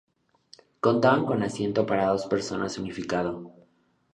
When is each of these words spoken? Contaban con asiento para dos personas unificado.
Contaban 0.79 1.27
con 1.27 1.43
asiento 1.43 1.85
para 1.85 2.07
dos 2.07 2.25
personas 2.25 2.79
unificado. 2.79 3.51